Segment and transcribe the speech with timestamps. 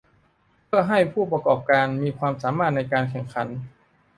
[0.65, 3.47] เพื่อให้ผู้ประกอบการมีความสามารถในการแข่งขัน